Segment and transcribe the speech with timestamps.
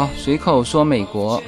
[0.00, 1.42] 好，随口说美国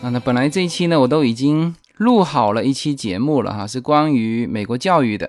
[0.00, 5.28] 啊，那本来这一期呢，我都已经录好了一期节目了哈，是关于美国教育的。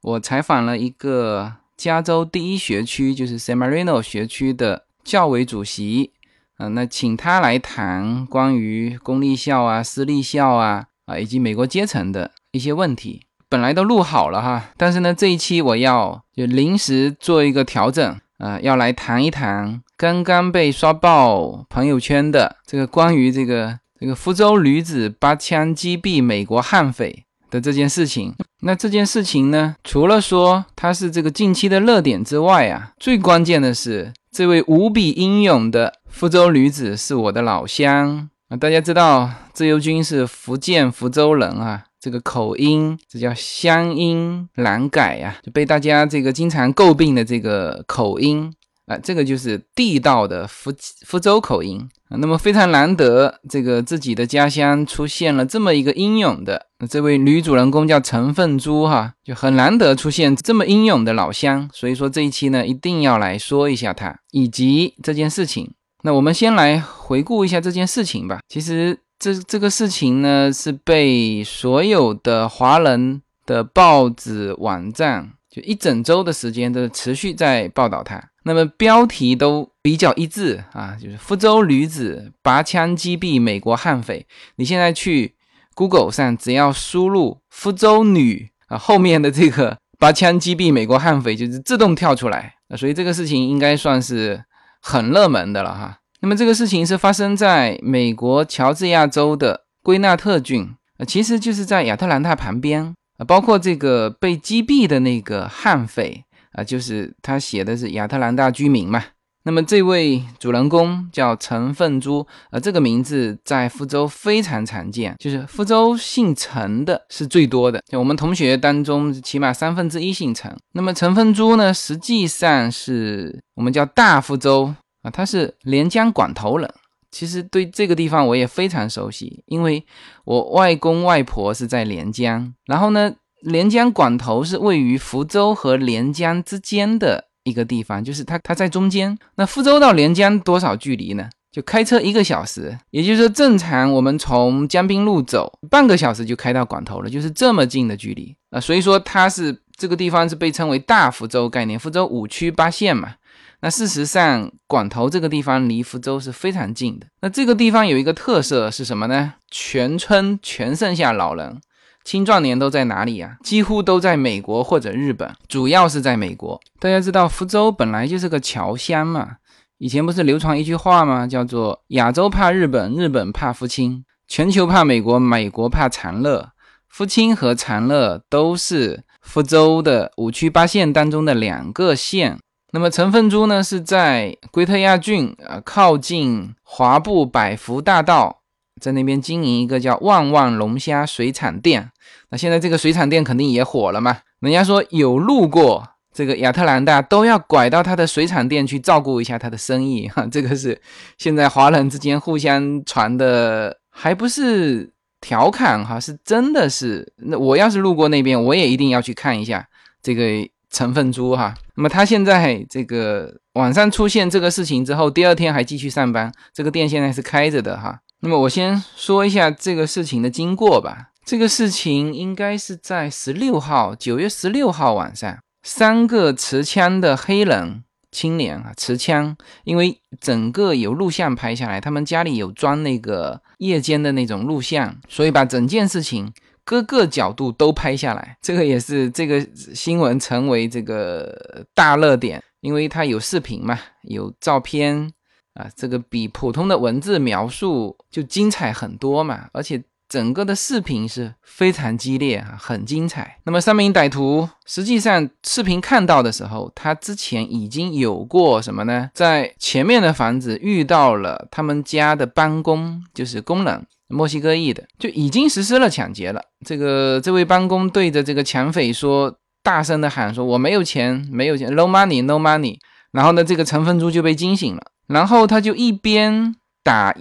[0.00, 6.12] 我采访了一个加州第一学区，就是 San Marino 学区的教委主席，
[6.56, 13.26] 啊，那请他来谈关于公立校啊、私立校啊啊以及美国阶层的一些问题。
[13.50, 28.34] 本来都录好了哈，但是呢，这一期我要就临时做一个调整，啊，要来谈一谈刚刚被刷爆朋友圈的这个关于这个这个福州女子拔枪击毙美国悍匪的这件事情。
[28.62, 38.56] 那这件事情呢，除了说它是这个近期的热点之外啊，最关键的是这位无比英勇的福州女子是我的老乡啊。
[38.56, 41.84] 大家知道自由军是福建福州人啊。
[42.00, 48.52] 这个口音，这叫乡音难改呀，就被大家这个经常诟病的这个口音
[48.98, 50.72] 这个就是地道的福
[51.06, 51.88] 福州口音。
[52.08, 65.72] 那么非常难得，这个自己的家乡出现了这么一个英勇的，这位女主人公叫陈凤珠哈，就很难得出现这么英勇的老乡，所以说这一期呢，一定要来说一下她以及这件事情。
[66.02, 68.98] 那我们先来回顾一下这件事情吧，其实。
[69.22, 78.20] 这这个事情呢，是被所有的华人的报纸网站，就一整周的时间都持续在报道它。
[78.44, 84.26] 那么标题都比较一致啊，就是福州女子拔枪击毙美国悍匪。
[84.56, 85.34] 你现在去
[85.74, 92.54] Google 上，只要输入“福州女”啊，后面的这个拔枪击毙美国悍匪就是自动跳出来。
[92.68, 94.42] 啊所以这个事情应该算是
[94.80, 95.98] 很热门的了哈。
[96.20, 100.68] 那么这个事情是发生在美国乔治亚州的圭纳特郡
[100.98, 103.24] 啊，其实就是在亚特兰大旁边啊。
[103.24, 109.04] 包括这个被击毙的那个悍匪啊，就是他写的是亚特兰大居民嘛。
[109.44, 117.82] 那么这位主人公叫陈凤珠啊，这个名字在福州非常常见，就是福州姓陈的是最多的。
[117.90, 120.56] 就我们同学当中，起码三分之一姓陈。
[120.74, 124.72] 那么陈凤珠呢，实际上是我们叫大福州。
[125.02, 126.74] 啊，他是连江管头人，
[127.10, 129.84] 其实对这个地方我也非常熟悉，因为
[130.24, 132.54] 我外公外婆是在连江。
[132.66, 139.18] 然后呢，连江管头是位于福州和连江之间的一个地方，就是它它在中间。
[139.36, 141.28] 那福州到连江多少距离呢？
[141.50, 148.58] 就开车一个小时，也就是说正常我们从江滨路走半个小时就开到管头了，就是这么近的距离啊。
[148.58, 153.16] 所以说它是这个地方是被称为大福州概念，福州五区八县嘛。
[153.60, 157.06] 那事实上，管头这个地方离福州是非常近的。
[157.20, 159.34] 那这个地方有一个特色是什么呢？
[159.50, 161.60] 全村全剩下老人，
[162.04, 163.36] 青壮年都在哪里呀？
[163.42, 166.60] 几乎都在美国或者日本，主要是在美国。
[166.78, 169.36] 大家知道，福州本来就是个侨乡嘛。
[169.78, 171.26] 以前不是流传一句话吗？
[171.26, 176.50] 叫做“亚洲怕日本，日本怕福清；全球怕美国，美国怕长乐。
[176.88, 182.38] 福清和长乐都是福州的五区八县当中的两个县。”
[182.74, 188.41] 那么陈凤珠呢，是在圭特亚郡啊，靠近华埠百福大道，
[188.82, 191.90] 在那边经营一个叫旺旺龙虾水产店。
[192.30, 194.18] 那现在这个水产店肯定也火了嘛？
[194.40, 200.26] 人家说有路过这个亚特兰大，都要拐到他的水产店去照顾一下他的生意哈。
[200.32, 200.80] 这个是
[201.16, 207.12] 现在华人之间互相传的，还不是调侃哈，是真的是。
[207.18, 209.68] 那我要是路过那边，我也一定要去看一下
[210.02, 210.48] 这个。
[210.72, 218.00] 成分猪哈，那么他现在这个晚上出现这个事情之后，第二天还继续上班，这个店现在是开着的哈。
[218.22, 221.10] 那么我先说一下这个事情的经过吧。
[221.24, 236.32] 这个事情应该是在十六号，九月十六号晚上，三个持枪的黑人青年啊，持枪，因为整个有录像拍下来，他们家里有装那个夜间的那种录像，所以把整件事情。
[236.64, 245.12] 各个角度都拍下来，这个也是这个新闻成为这个大热点，因为它有视频嘛，有照片
[245.54, 253.38] 啊，这个比普通的文字描述就精彩很多嘛，而且整个的视频是非常激烈啊，很精彩。
[253.44, 259.10] 那么三名歹徒实际上视频看到的时候，他之前已经有过什么呢？
[259.14, 263.86] 在前面的房子遇到了他们家的帮工，就是工人。
[264.08, 266.42] 墨西哥裔的就已经实施了抢劫了。
[266.66, 272.76] 这个这位帮工对着这个抢匪说，大声的喊说：“我没有钱，没有钱，no money, no money。”
[273.12, 277.14] 然后呢，这个陈凤珠就被惊醒了，然后他就一边打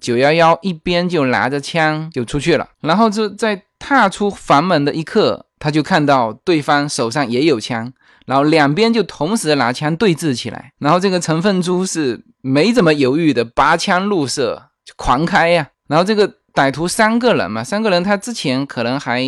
[0.00, 7.92] 九幺幺一边就拿着枪就出去了，然后就在踏出房门的一刻，他就看到对方手上也有枪，
[8.26, 19.22] 然后两边就同时拿枪对峙起来，然后这个陈凤珠是没怎么犹豫的拔枪入射，狂开呀，然后这个歹徒三个人嘛，三个人他之前可能还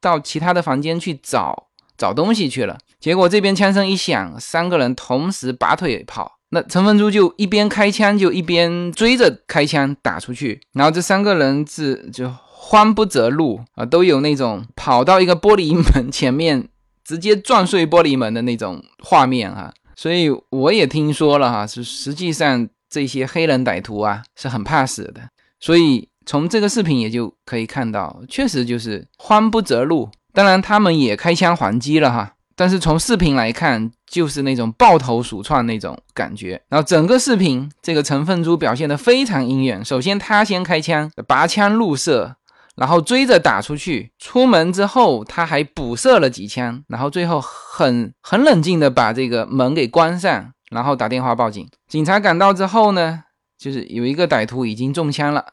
[0.00, 1.68] 到其他的房间去找
[1.98, 6.35] 找东西去了，结果这边枪声一响，三个人同时拔腿跑。
[6.64, 16.68] 陈文珠就一边开枪，就一边追着开枪打出去，然后这三个人是就慌不择路啊，都有那种跑到一个玻璃门前面
[17.04, 19.72] 直接撞碎玻璃门的那种画面啊。
[19.94, 25.22] 所以我也听说了哈，是实际上这些黑人歹徒啊是很怕死的，
[25.58, 30.10] 所以从这个视频也就可以看到，确实就是慌不择路。
[30.32, 32.34] 当然他们也开枪还击了哈。
[32.56, 36.60] 但是从视频来看，就是那种抱头鼠窜那种感觉。
[36.68, 39.84] 然后整个视频，这个陈凤珠表现得非常英勇。
[39.84, 42.36] 首先他先开枪，拔枪入射，
[42.74, 44.10] 然后追着打出去。
[44.18, 51.68] 出门之后他还补射了几枪，然后最后很很冷静的把这个门给关上，然后打电话报警。
[51.86, 53.24] 警察赶到之后呢，
[53.58, 55.44] 就是有一个歹徒已经中枪了，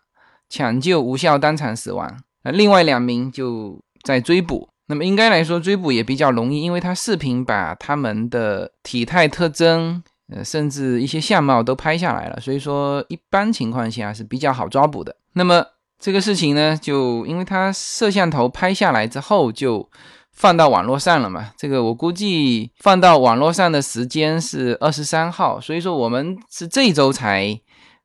[0.48, 2.18] 抢救无效，当场死亡。
[2.44, 4.70] 那另外两名就在追捕。
[4.88, 15.16] 那么应该来说追捕也比较容易，因为他视频把他们的体态特征，呃，甚至一些相貌都拍下来了，所以说一般情况下是比较好抓捕的。
[15.34, 15.66] 那么
[16.00, 19.90] 这个事情呢，就因为他摄像头拍下来之后就
[20.34, 27.58] 放到网络上了嘛，这个我估计放到网络上的时间是二十三号，所以说我们是这周才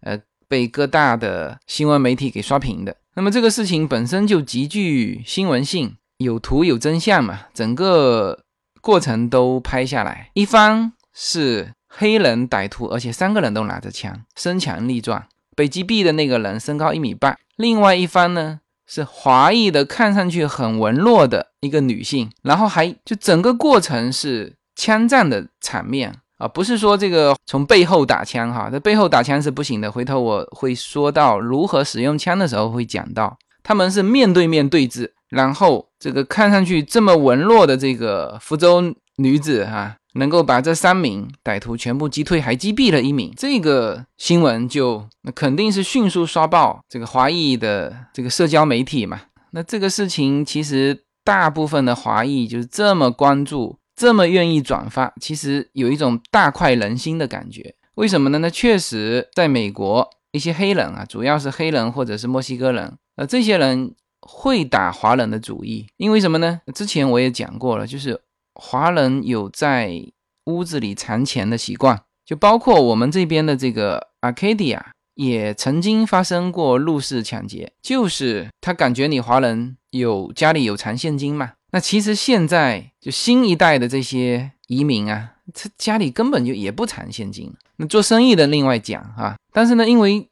[0.03, 0.17] 呃
[0.47, 2.97] 被各大的新闻媒体给刷屏的。
[3.17, 5.97] 那么这个事情本身就极具新闻性。
[6.19, 7.43] 有图有真相嘛？
[7.55, 8.41] 整个
[8.81, 10.31] 过程都拍下来。
[10.35, 15.25] 一方是黑人歹徒，而且三个人都拿着枪，身强力壮。
[15.55, 17.37] 被击毙的那个人身高一米八。
[17.57, 22.29] 另外一方呢是华裔的，看上去很文弱的一个女性。
[22.43, 29.91] 然后还就整个过程是枪战的场面啊，不是说这个从背后打枪哈，这背后打枪是不行的。
[29.91, 35.11] 回头我会说到如何使用枪的时候会讲到，他们是面对面对峙。
[35.29, 49.21] 然后，这个看上去这么文弱的这个福州女子哈，能够把这三名歹徒全部击退，还击毙了一名，这个新闻就那肯定是迅速刷爆这个华裔的这个社交媒体嘛。
[49.51, 57.75] 那这个事情其实大部分的华裔就是这么关注，这么愿意转发，其实有一种大快人心的感觉。
[57.97, 58.39] 为什么呢？
[58.39, 63.95] 那确实在美国一些黑人啊，主要是黑人或者是墨西哥人，呃，这些人。
[64.31, 66.61] 会打华人的主意，因为什么呢？
[66.75, 68.21] 之前我也讲过了，就是
[68.55, 70.05] 华人有在
[70.45, 74.81] 屋子里藏钱的习惯，就包括我们这边的这个 Arcadia
[75.15, 81.53] 也曾经发生过入室抢劫，就是他感觉你华人有家里有藏现金嘛。
[81.73, 87.53] 那其实现在就新一代的这些移民啊，他家里根本就也不藏现金。
[87.77, 90.29] 那做生意的另外讲啊，但是呢，因为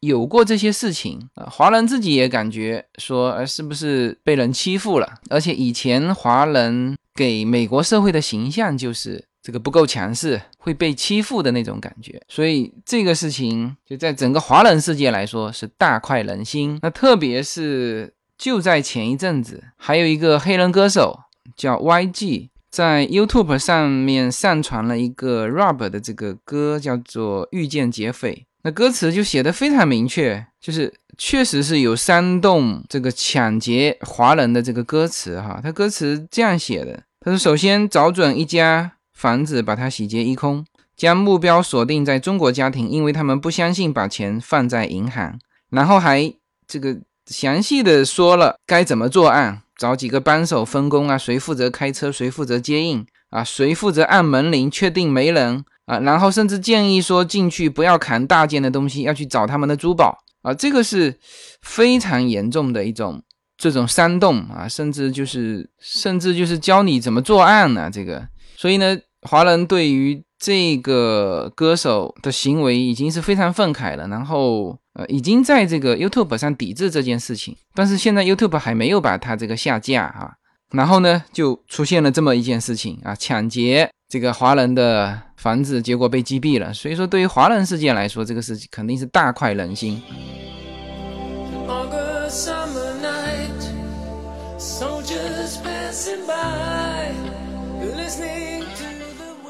[0.00, 5.08] 有过这些事情啊，华人自己也感觉说，呃，是不是被人欺负了？
[5.30, 12.20] 而且以前华人给美国社会的形象就是这个不够强势，会被欺负的那种感觉。
[12.28, 16.78] 所以这个事情就在整个华人世界来说是大快人心。
[16.82, 21.18] 那特别是就在前一阵子，还有一个黑人歌手
[21.56, 28.46] 叫 YG，在 YouTube 上面上传了一个 rap 的这个歌，叫做《遇见劫匪》。
[28.62, 35.60] 那歌词就写的非常明确，就是确实是有煽动这个抢劫华人的这个歌词哈。
[35.62, 40.64] 他歌词这样写的，他说：首先找准一家房子，把它洗劫一空，
[40.96, 45.38] 将目标锁定在中国家庭，因为他们不相信把钱放在银行。
[45.70, 46.34] 然后还
[46.66, 55.64] 这个详细的说了该怎么作案，找几个帮手分工啊，谁负责开车，谁负责接应啊，谁负责按门铃，确定没人。
[55.88, 61.18] 啊，然后甚至建议说进去不要砍大件的东西，要去找他们的珠宝啊，这个是
[61.62, 63.22] 非常严重的一种
[63.56, 67.90] 这种煽动啊，甚至就是甚至就是教你怎么作案呢？
[67.90, 80.32] 这个，所以呢，华人对于这个歌手的行为已经是非常愤慨了，然后呃，已经在这个 YouTube 上抵制这件事情，但是现在 YouTube 还没有把它这个下架哈，
[80.70, 85.22] 然后呢，就出现了这么一件事情啊，抢劫这个华人的。
[85.38, 90.02] 房子结果被击毙了，所以说对于华人世界来说，这个事情肯定是大快人心。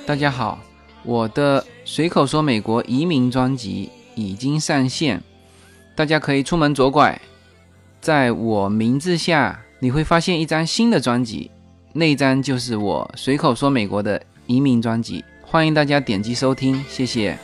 [0.06, 0.58] 大家好，
[1.04, 5.22] 我的随口说美国移民专辑已经上线，
[5.96, 7.18] 大家可以出门左拐，
[7.98, 11.50] 在我名字下你会发现一张新的专辑，
[11.94, 17.38] 那张就是我随口说美国的移民专辑，欢迎大家点击收听，谢谢。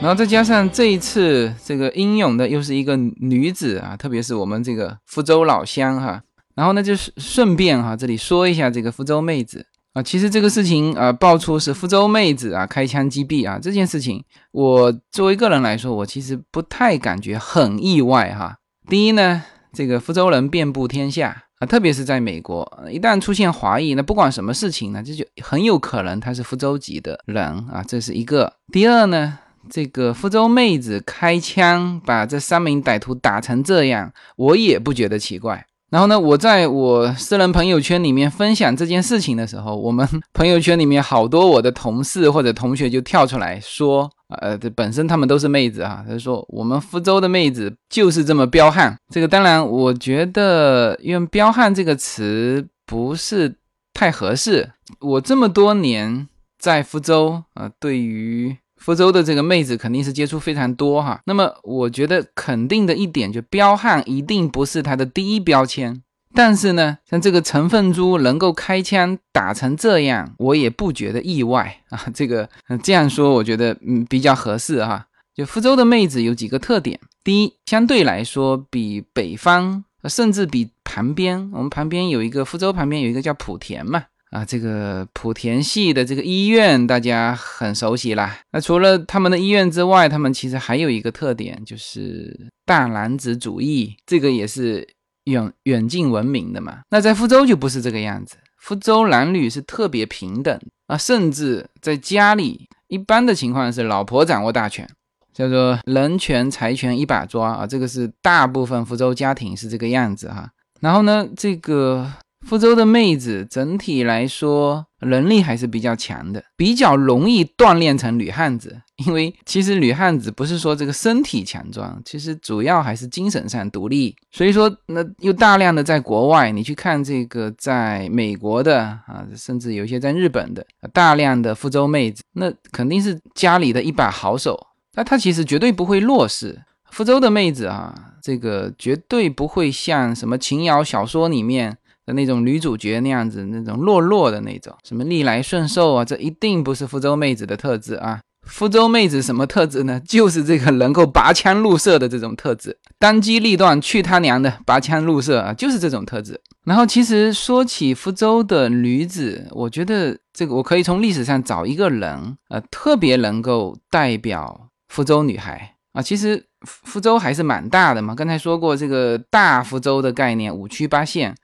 [0.00, 6.20] 然后再加上这一次这个英勇的又是一个女子啊，特别是我们这个福州老乡哈。
[6.56, 18.56] 然后呢，就是顺便哈，这里说一下这个福州妹子啊，其实这个事情啊，爆出是福州妹子啊开枪击毙啊这件事情，我作为个人来说，我其实不太感觉很意外哈。
[18.88, 19.42] 第一呢，
[19.72, 28.54] 这个福州人遍布天下啊，特别是在美国，一旦出现华裔，那不管什么事情呢，这就很有可能他是福州籍的人啊，这是一个。
[28.72, 29.38] 第二呢。
[29.70, 35.66] 这个福州妹子开枪把这三名歹徒打成这样，我也不觉得奇怪。
[35.90, 48.94] 然后呢，我在我私人朋友圈里面分享这件事情的时候，我们朋友圈里面好多我的同事或者同学就跳出来说，呃，这本身他们都是妹子啊，他说我们福州的妹子就是这么彪悍。
[49.08, 53.54] 这个当然，我觉得用“彪悍”这个词不是
[53.94, 54.70] 太合适。
[55.00, 56.28] 我这么多年
[56.58, 66.02] 在福州啊，对于福州的这个妹子肯定是接触非常多哈，那么我觉得肯定的一点就彪悍一定不是她的第一标签，
[66.34, 72.06] 但是呢，像这个成分猪能够开枪打成这样，我也不觉得意外啊。
[72.14, 72.48] 这个
[72.82, 75.06] 这样说我觉得嗯比较合适哈。
[75.34, 84.04] 就福州的妹子有几个特点，第一，相对来说比北方甚至比旁边，我们旁边有一个福州旁边有一个叫莆田嘛。
[84.30, 88.38] 啊，这个莆田系的这个医院大家很熟悉啦。
[88.52, 94.86] 那除了他们的医院之外，他们其实还有一个特点，就是大男子主义，这个也是
[95.24, 96.80] 远远近闻名的嘛。
[96.90, 104.86] 那在福州就不是这个样子，福州男女是特别平等啊，甚至在家里一般的情况是老婆掌握大权，
[105.32, 110.50] 叫做人权财权一把抓啊，这个是大部分福州家庭是这个样子哈。
[110.80, 112.12] 然后呢，这个。
[112.46, 118.80] 福州的妹子整体来说能力还是比较强的，比较容易锻炼成女汉子。
[119.06, 124.16] 因为其实女汉子不是说这个身体强壮，其实主要还是精神上独立。
[124.32, 134.68] 所以说，那又大量的在国外，你去看这个在美国的啊，甚至有一些在日本的大量的福州妹子，那肯定是家里的一把好手。
[134.94, 136.60] 那她其实绝对不会弱势。
[136.90, 141.76] 福州的妹子啊，这个绝对不会像什么琼瑶小说里面。
[142.08, 148.18] 的那种女主角那样子，那种弱弱的那种，什么逆来顺受啊，这一定不是福州妹子的特质啊。
[148.46, 150.00] 福州妹子什么特质呢？
[150.00, 156.40] 就是这个能够拔枪入射的这种特质，当机立断，去他娘的，拔枪入射啊，就是这种特质。
[156.64, 166.00] 然后其实说起福州的女子，我觉得这个我可以从历史上找一个人，呃，特别能够代表福州女孩啊。
[166.00, 171.34] 其实福州还是蛮大的嘛，刚才说过这个大福州的概念，五区八县。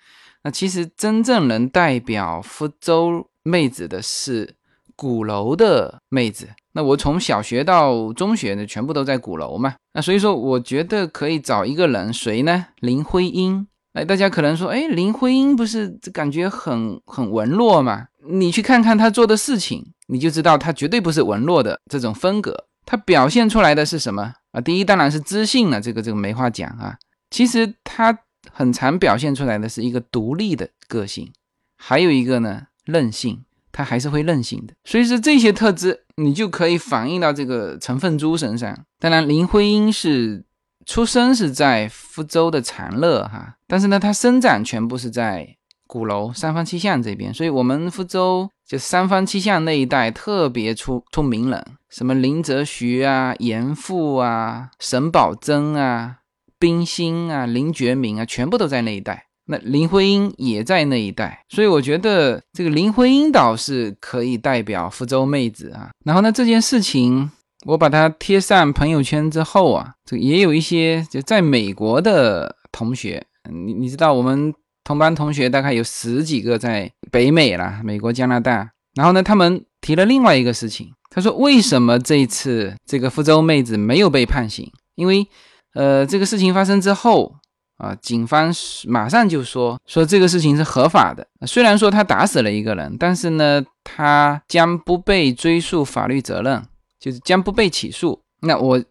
[0.44, 4.54] 那其实真正能代表福州妹子的是
[4.94, 6.50] 鼓楼的妹子。
[6.74, 9.74] 那我从小学到中学呢，全部都在鼓楼嘛。
[9.94, 12.66] 那所以说，我觉得可以找一个人，谁呢？
[12.80, 13.66] 林徽因。
[13.94, 18.08] 哎，大家可能说，哎，林徽因不是感觉很很文弱吗？
[18.28, 22.66] 你去看看她做的事情，你就知道她绝对不是文弱的这种风格。
[22.84, 24.60] 她表现出来的是什么啊？
[24.60, 26.96] 第一当然是知性了，这个这个没话讲啊。
[27.30, 28.18] 其实她。
[28.52, 31.32] 很常表现出来的是一个独立的个性，
[31.76, 34.74] 还有一个呢任性，他还是会任性的。
[34.84, 38.84] 所以说这些特质你就可以反映到这个陈凤珠身上。
[38.98, 40.44] 当然，林徽因是
[40.86, 47.32] 出生是在福州的长乐哈，但是呢，她生长全部是在鼓楼三坊七巷这边。
[47.32, 56.18] 所以，我们福州就三坊七巷那一带特别出出名人，什么林则徐啊、严复啊、沈葆桢啊。
[56.64, 59.26] 冰心啊，林觉民啊，全部都在那一带。
[59.44, 65.90] 那林徽因也在那一带，所以我觉得这个林徽因倒是可以代表福州妹子啊。
[66.06, 67.30] 然后呢，这件事情
[67.66, 74.54] 我把它贴上朋友圈之后啊，这个也有一些就在美国的同学，你你知道我们
[74.84, 78.70] 同班同学大概有十几个在北美啦，美国、加拿大。
[78.94, 84.72] 然后呢，他们提了另外一个事情，他说为什么这一次这个福州妹子没有被判刑？
[84.94, 85.28] 因为
[85.74, 87.34] 呃，这个事情发生之后
[87.76, 88.52] 啊，警方
[88.86, 91.26] 马上就说说这个事情是合法的。
[91.46, 96.62] 虽然说他打死了一个人，但是呢，他将不被追诉法律责任，
[97.00, 98.20] 就是将不被起诉。
[98.40, 98.82] 那我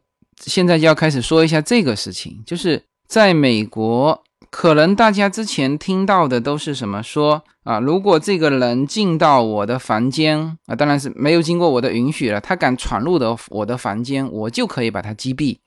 [0.41, 7.79] 现在就要开始说一下这个事情，就是在美国可能大家之前听到的都是什么说啊？
[7.79, 15.57] 如果这个人进到我的房间啊，当然是没有经过我的允许了，他敢闯入的我的房间，我就可以把他击毙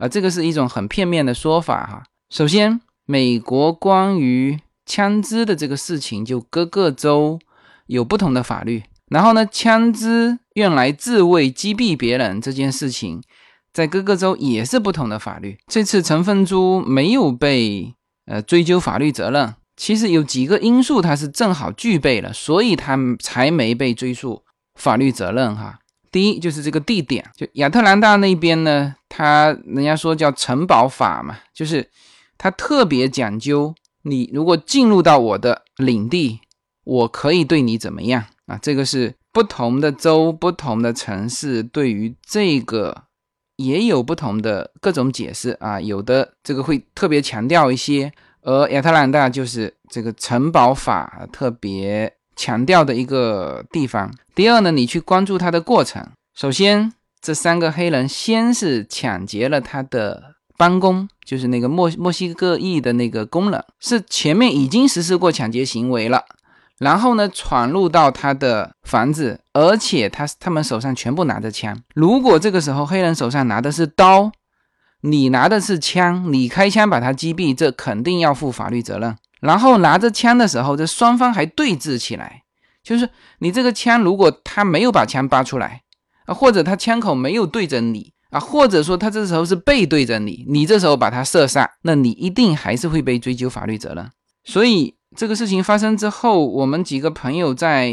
[0.00, 0.08] 啊。
[0.08, 2.02] 这个是一种很片面的说法哈。
[2.30, 7.38] 首先，美国关于枪支的这个事情，就各个州
[7.86, 8.82] 有不同的法律。
[9.10, 13.20] 然后呢，枪支用来自卫击毙别人这件事情，
[13.72, 15.58] 在各个州也是不同的法律。
[15.66, 17.92] 这次陈凤珠没有被
[18.26, 24.44] 呃追究法律责任，其实有几个因素，他是正好具备了，所以他才没被追溯
[24.76, 25.79] 法律责任哈。
[26.10, 31.88] 第一就是这个地点，就亚特兰大那边呢，他人家说叫城堡法嘛，就是
[32.36, 36.40] 他特别讲究，你如果进入到我的领地，
[36.84, 38.24] 我可以对你怎么样。
[38.46, 43.04] 啊，这个是不同的州、不同的城市对于这个
[43.54, 48.12] 也有不同的各种解释啊，有的这个会特别强调一些，
[48.42, 54.12] 而亚特兰大就是这个城堡法特别强调的一个地方。
[54.34, 66.24] 第二呢，你去关注他的过程，首先这三个黑人先是抢劫了他的帮工，就是那个墨墨西哥裔的那个工人，是前面已经实施过抢劫行为了。
[66.78, 71.78] 然后呢，闯入到他的房子，而且他他们手上全部拿着枪。
[71.94, 74.32] 如果这个时候黑人手上拿的是刀，
[75.02, 79.14] 你拿的是枪，你开枪把他击毙，这肯定要负法律责任。
[79.40, 82.42] 然后拿着枪的时候，这双方还对峙起来，
[82.82, 83.08] 就是
[83.40, 85.82] 你这个枪，如果他没有把枪拔出来
[86.26, 94.10] 啊，或者他枪口没有对着你啊，或者说他这时候是背对着你，你这时候把他射杀，那你一定还是会被追究法律责任。
[94.44, 94.94] 所以。
[95.16, 97.92] 这个事情发生之后，我们几个朋友在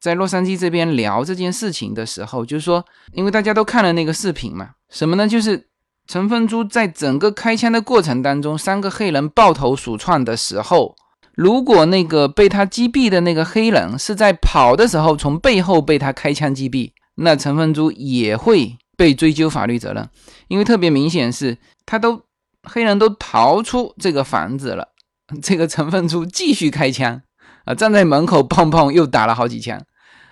[0.00, 2.82] 在洛杉矶这边聊这件事情的时候，就是说，
[3.12, 5.28] 因为大家都看了那个视频嘛，什么呢？
[5.28, 5.68] 就是
[6.06, 10.94] 陈凤珠在整个开枪的过程当中，三个黑人抱头鼠窜的时候，
[11.34, 20.08] 如果那个被他击毙的那个黑人是在跑的时候从背后被他开枪击毙，那陈凤珠也会被追究法律责任，
[20.48, 22.22] 因为特别明显是他都
[22.62, 24.88] 黑人都逃出这个房子了。
[25.42, 27.22] 这个陈凤珠继续开枪
[27.64, 29.80] 啊，站在门口砰砰又打了好几枪，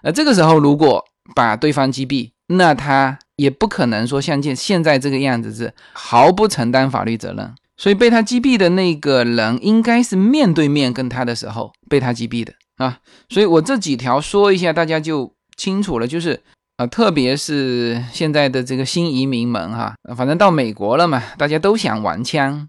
[0.02, 1.02] 呃，这个时候如果
[1.34, 7.54] 把对方击毙，那他也不可能说像现现在这个样子是毫不承担法律责任。
[7.76, 12.98] 所以被他击毙的那个人应该是面对面跟他的时候被他击毙的啊。
[13.28, 16.06] 所以我这几条说一下，大家就清楚了。
[16.06, 16.40] 就是
[16.76, 22.68] 啊，特别是现在的这个新移民们哈，反正到美国了嘛，大家都想玩枪。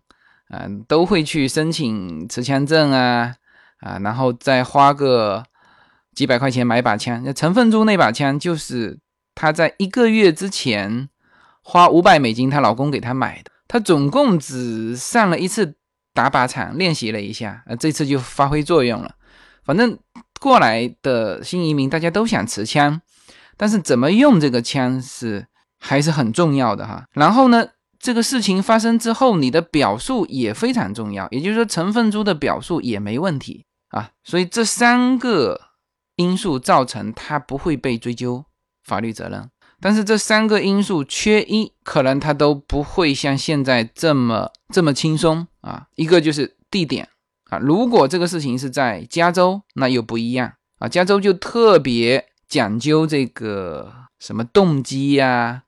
[0.50, 3.34] 嗯，都会去申请持枪证啊，
[3.80, 5.44] 啊，然后再花个
[6.14, 7.24] 几百块钱买把枪。
[7.26, 9.00] 那陈凤珠那把枪就是
[9.36, 11.10] 她在一个月之前
[11.62, 13.52] 花五百美金，她老公给她买的。
[13.68, 15.76] 她总共只上了一次
[16.14, 19.16] 打靶场练习了一下，啊，这次就发挥作用了。
[19.64, 19.98] 反正
[20.40, 23.02] 过来的新移民大家都想持枪，
[23.58, 25.48] 但是怎么用这个枪是
[25.80, 27.06] 还是很重要的哈。
[27.14, 27.68] 然后呢？
[28.00, 34.10] 这个事情发生之后，你的表述也非常重要，也就是说，陈凤珠的表述也没问题啊。
[34.26, 35.58] 所以这三个
[36.18, 38.44] 因素造成他不会被追究
[38.84, 45.88] 法律责任，但是这三个因素缺一，可能他都不会像现在这么这么轻松啊。
[45.96, 47.08] 一个就是地点
[47.50, 50.88] 啊，如果这个事情是在加州，那又不一样啊。
[50.88, 55.64] 加州就特别讲究这个什么动机呀。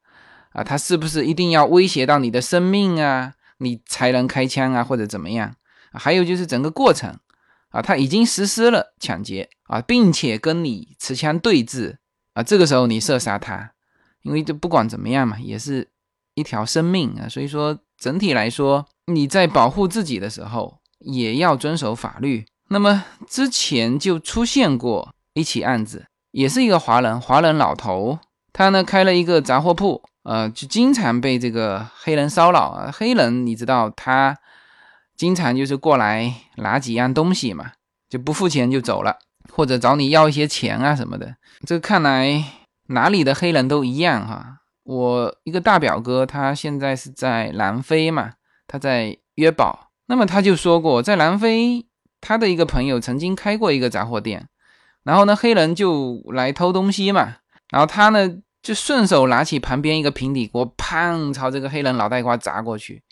[0.52, 5.54] 啊，他是不是一定要威胁到你的生命啊，你才能开枪啊，或者怎么样？
[5.92, 7.14] 还有就是整个过程
[7.72, 11.98] 啊，他已经实施了抢劫啊，并且跟你持枪对峙
[12.36, 13.72] 啊，这个时候你射杀他，
[14.22, 15.88] 因为这不管怎么样嘛，也是
[16.36, 22.46] 一条生命啊，所以说整体来说，你在保护自己的时候也要遵守法律。
[22.70, 28.20] 那么之前就出现过一起案子，也是一个华人，华人老头，
[28.54, 30.04] 他呢开了一个杂货铺。
[30.24, 32.92] 呃，就经常被这个黑人骚扰啊。
[32.92, 34.36] 黑人你知道，他
[35.16, 37.74] 经常就是过来拿几样东西嘛，
[38.10, 39.20] 就不付钱就走了，
[39.52, 41.36] 或者找你要一些钱啊什么的。
[41.66, 42.44] 这看来
[42.88, 44.58] 哪里的黑人都一样哈。
[44.84, 48.34] 我一个大表哥，他现在是在南非嘛，
[48.68, 49.92] 他在约堡。
[50.08, 51.86] 那么他就说过，在南非，
[52.22, 54.48] 他的一个朋友曾经开过一个杂货店，
[55.04, 57.38] 然后呢，黑人就来偷东西嘛，
[57.72, 58.38] 然后他呢。
[58.66, 63.04] 就顺手拿起旁边一个平底锅，砰，朝这个黑人脑袋瓜砸过去。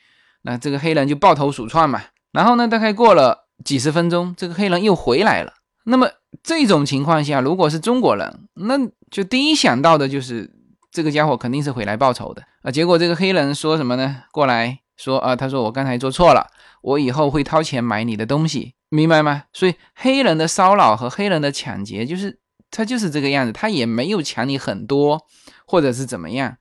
[0.41, 2.01] 那这个黑人就抱头鼠窜嘛。
[2.31, 5.53] 然后呢，大概过了几十分钟，这个黑人又回来了。
[5.85, 6.07] 那么
[6.41, 8.75] 这种情况下，如果是中国人，那
[9.11, 10.49] 就第一想到的就是
[10.91, 12.71] 这个家伙肯定是回来报仇的啊。
[12.71, 14.23] 结果这个黑人说什么呢？
[14.31, 16.47] 过来说啊，他说我刚才做错了，
[16.81, 19.43] 我以后会掏钱买你的东西，明白吗？
[19.51, 22.39] 所以黑人的骚扰和黑人的抢劫，就是
[22.71, 25.21] 他就是这个样子，他也没有抢你很多，
[25.67, 26.57] 或者是怎么样，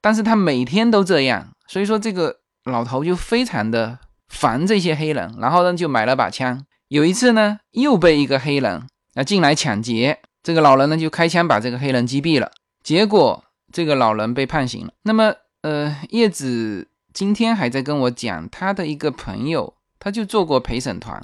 [0.00, 6.64] 但是他每天都这样，所以说这个老头就非常的烦这些黑人，然后呢就买了把枪。
[6.88, 12.50] 有一次呢，又被一个黑人啊进来抢劫，这个老人呢就开枪把这个黑人击毙了，
[12.82, 14.92] 结果这个老人被判刑了。
[15.02, 16.88] 那么，呃，叶子。
[17.14, 21.20] 今天还在跟我讲他的一个朋友，他就做过陪审团，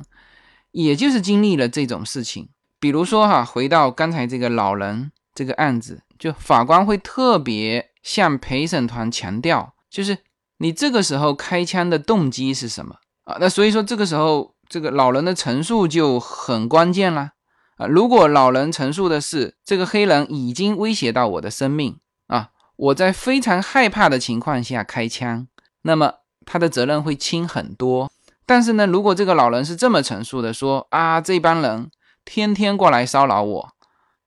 [0.73, 2.49] 也就是经历了这种事情。
[2.81, 10.19] 比如说哈，回到刚才这个老人这个案子，就法官会特别向陪审团强调，就是
[10.57, 13.37] 你这个时候开枪的动机是什么啊？
[13.39, 17.33] 那所以说这个时候这个老人的陈述就很关键了
[17.77, 17.87] 啊。
[17.87, 25.47] 如果老人陈述的是这个黑人已经威胁到我的生命啊，我在非常害怕的情况下开枪。
[25.83, 26.15] 那么
[26.47, 28.11] 他的责任会轻很多，
[28.47, 31.91] 但是呢，如果这个老人是这么陈述的，说啊，这帮人
[32.25, 33.71] 天天过来骚扰我，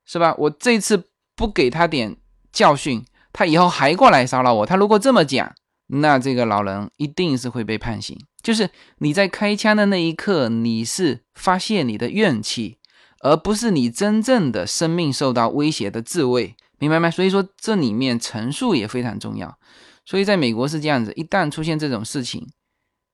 [0.05, 0.35] 是吧？
[0.37, 2.15] 我这次不给他点
[2.51, 4.65] 教训，他以后还过来骚扰我。
[4.65, 5.53] 他如果这么讲，
[5.87, 8.17] 那这个老人一定是会被判刑。
[8.41, 8.69] 就是
[8.99, 12.77] 你在开枪的那一刻，你是发泄你的怨气，
[13.21, 17.11] 而不是你真正的生命受到威胁的自卫，明白吗？
[17.11, 19.57] 所以说这里面陈述也非常重要。
[20.05, 22.47] 所以，在美国是这样子，一旦出现这种事情，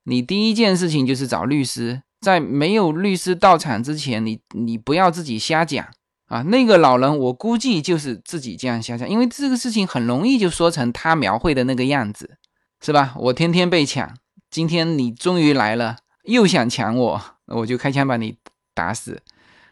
[0.03, 2.03] 你第一件事情就是找律师。
[2.21, 5.85] 在没有律师到场之前，你你不要自己瞎讲
[6.27, 6.41] 啊。
[6.43, 12.37] 那个老人，我估计就是自己这样瞎讲，因为这个事情很容易就说成他描绘的那个样子，
[12.83, 13.13] 是吧？
[13.17, 14.15] 我天天被抢，
[14.49, 18.37] 今天你终于来了，又想抢我，我就开枪把你
[18.73, 19.21] 打死。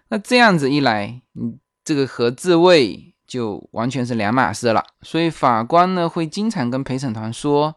[0.07, 3.09] 那这样子一来，你这个和自卫。
[3.27, 7.75] 就完全是两码事了，所以法官呢会经常跟陪审团说：“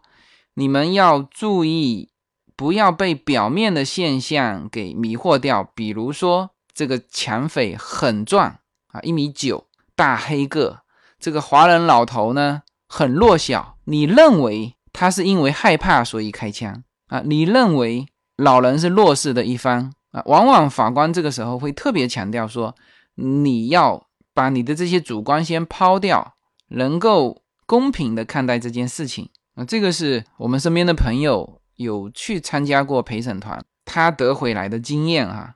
[0.54, 2.10] 你们要注意，
[2.56, 5.62] 不要被表面的现象给迷惑掉。
[5.62, 10.78] 比如说，这个抢匪很壮啊，一米九，大黑个；
[11.20, 13.78] 这个华人老头呢很弱小。
[13.84, 17.20] 你认为他是因为害怕所以开枪啊？
[17.26, 18.06] 你认为
[18.38, 20.22] 老人是弱势的一方啊？
[20.24, 22.74] 往往法官这个时候会特别强调说，
[23.16, 26.34] 你要。”把你的这些主观先抛掉，
[26.70, 35.54] 能够公平的看待这件事情啊，这个是我们身边的朋友有去参加过陪审团，他得回来的经验啊。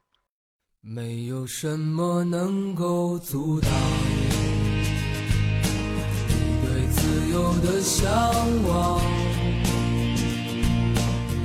[0.81, 3.69] 没有什么能够阻挡
[6.29, 8.09] 你对自由的向
[8.63, 9.28] 往。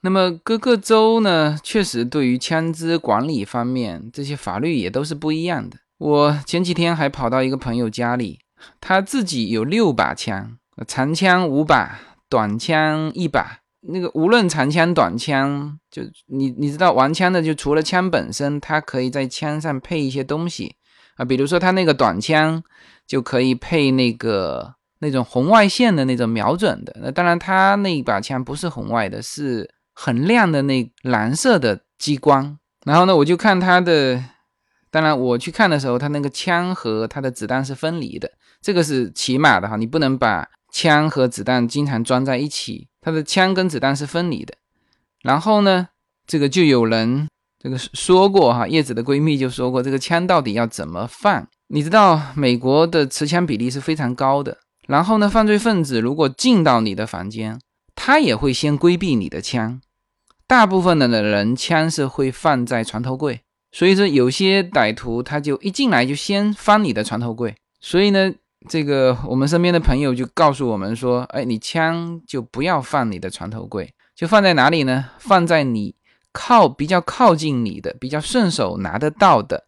[0.00, 5.76] 那么各个州呢，确实对于枪支管理方面，这些法律也都是不一样的。
[5.98, 8.38] 我前几天还跑到一个朋友家里，
[8.80, 10.56] 他自己有六把枪，
[10.86, 13.58] 长枪五把，短枪一把。
[13.80, 20.76] 那个无论长枪短枪，就你你知道玩枪的，就除了枪本身，他可以在枪上配一些东西
[21.16, 22.62] 啊，比如说他那个短枪
[23.06, 26.96] 就可以配那个那种红外线的那种瞄准的。
[27.02, 29.68] 那当然，他那一把枪不是红外的，是。
[30.00, 34.22] 很亮的那蓝色的激光，然后呢，我就看它的，
[34.92, 38.30] 当然我去看的时候，它那个枪和它的子弹是分离的，
[38.62, 44.54] 这个是起码的哈，你不能把枪和子弹经常装在一起，它的枪跟子弹是分离的。
[45.24, 45.88] 然后呢，
[46.28, 51.44] 这个就有人这个说过哈，叶子的闺蜜就说过，这个枪到底要怎么放？
[51.66, 57.60] 你知道美国的持枪比例是非常高的，然后呢，犯罪分子如果进到你的房间，
[57.96, 59.80] 他也会先规避你的枪。
[60.48, 68.32] 大部分的人枪是会放在床头柜，所以说有些歹徒他就一进来就先翻你的床头柜，所以呢，
[68.66, 75.10] 这个我们身边的朋友就告诉我们说，哎，你枪就不要放你的床头柜，就放在哪里呢？
[75.18, 75.94] 放在你
[76.32, 79.64] 靠比较靠近你的、比较顺手拿得到的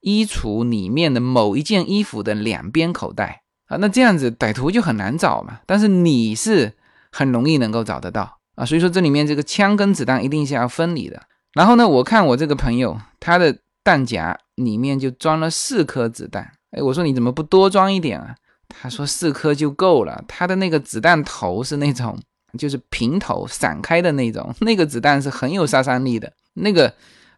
[0.00, 3.76] 衣橱里面的某一件衣服的两边口袋啊。
[3.76, 5.60] 那这样子歹徒就很难找嘛。
[5.66, 6.72] 但是你是
[7.10, 8.64] 很容易能够找得到啊。
[8.64, 11.20] 所以说这里面这个枪跟子弹一定是要分离的。
[11.54, 16.50] 然后呢，我看我这个朋友他的弹夹里面就装了四颗子弹。
[16.70, 18.34] 哎，我说你怎么不多装一点啊？
[18.68, 20.24] 他说四颗就够了。
[20.26, 22.18] 他的那个子弹头是那种，
[22.56, 26.32] 就是平头散开的那种，那个子弹是很有杀伤力的。
[26.54, 26.94] 那个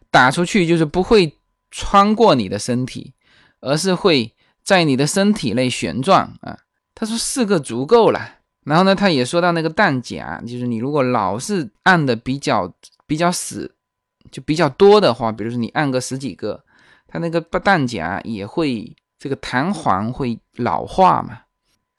[0.09, 1.37] 打出去就是不会
[1.71, 3.13] 穿过你的身体，
[3.59, 6.57] 而是会在你的身体内旋转啊。
[6.93, 8.34] 他说四个足够了。
[8.65, 12.73] 然后呢，他也说到那个弹夹，就是你如果老是按的比较
[13.07, 13.73] 比较死，
[14.29, 16.65] 就比较多的话，比如说你按个十几个，
[17.07, 18.95] 它那个弹夹也会。
[19.17, 21.39] 这个弹簧会老化嘛？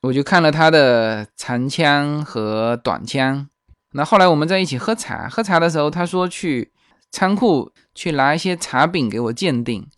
[0.02, 3.48] 我就看了他的长枪和短枪。
[3.92, 6.72] 那后来我们在一起喝茶，喝茶的时候，他说去
[7.10, 9.88] 仓库去拿一些茶饼给我鉴定。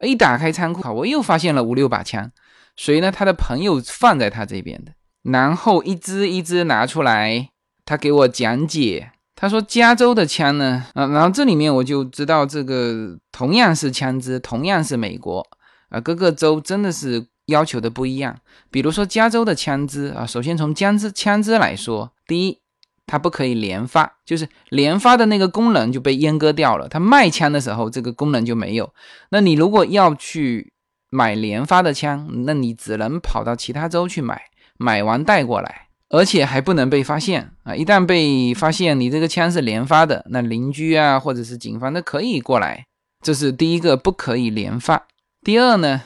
[0.00, 2.30] 一打开仓库，我又发现了五六把枪。
[2.76, 4.92] 所以呢，他的朋友放在他这边的，
[5.24, 7.50] 然后一支一支拿出来，
[7.84, 9.10] 他给我讲解。
[9.34, 15.44] 他说加州的枪呢，啊，然后这里面我就知道这个同样是枪支，同样是美国。
[15.88, 18.36] 啊，各个州真的是要求的不一样。
[18.70, 22.58] 比如说加州的枪支啊，首先从枪支枪支来说，第一，
[23.06, 26.88] 它不可以连发，就是连发的那个功能就被阉割掉了。
[26.88, 28.92] 它卖枪的时候，这个功能就没有。
[29.30, 30.72] 那你如果要去
[31.10, 34.42] 买连发的枪，那你只能跑到其他州去买，
[34.78, 37.74] 买完带过来，而且还不能被发现啊！
[37.74, 42.86] 一旦被发现你这个枪是连发的，那邻居啊或者是警方都可以过来。
[43.22, 45.06] 这是第一个，不可以连发。
[45.42, 46.02] 第二呢，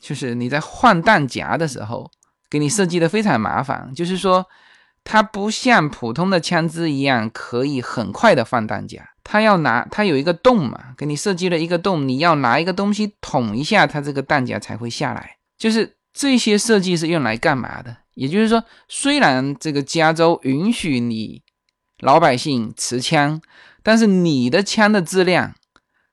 [0.00, 2.10] 就是你在换弹夹的时候，
[2.48, 3.92] 给你设计的非常麻烦。
[3.94, 4.46] 就是说，
[5.02, 15.36] 它不像普通的枪支一样可以很快的换弹夹，它要拿它有一个洞嘛，给你设计了一个洞，你要拿一个东西捅一下，它这个弹夹才会下来。
[15.58, 17.96] 就是这些设计是用来干嘛的？
[18.14, 21.42] 也就是说，虽然这个加州允许你
[22.00, 23.40] 老百姓持枪，
[23.82, 25.54] 但是你的枪的质量。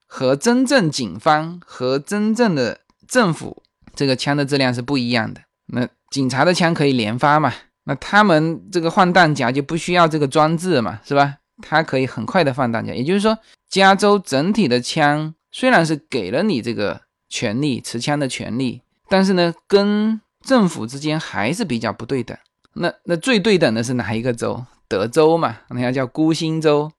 [0.10, 2.80] 和真正警方和真正的
[3.10, 3.62] 政府
[3.94, 5.42] 这个枪的质量是不一样的。
[5.66, 7.54] 那警察的枪可以连发嘛？
[7.84, 11.40] 那他们这个换弹夹就不需要这个装置嘛，是吧？
[11.62, 12.94] 它可以很快的换弹夹。
[12.94, 22.38] 也就是说，加州整体的枪虽然是给了你这个权利持枪的权利，但是呢，跟政府之间还是比较不对等。
[22.76, 24.64] 那那最对等的是哪一个州？
[24.88, 26.90] 德州嘛，人家叫孤星州。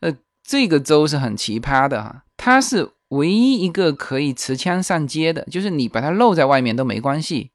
[0.00, 0.10] 呃，
[0.42, 2.24] 这个州是很奇葩的哈。
[2.38, 7.50] 它是唯一一个可以持枪上街的，就是你把它露在外面都没关系。